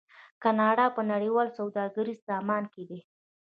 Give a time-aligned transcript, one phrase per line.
[0.43, 2.99] کاناډا په نړیوال سوداګریز سازمان کې دی.